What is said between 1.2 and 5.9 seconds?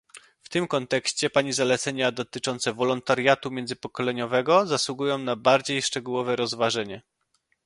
pani zalecenia dotyczące "wolontariatu międzypokoleniowego" zasługują na bardziej